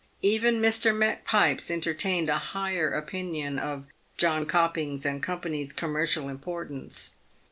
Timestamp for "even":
0.23-0.55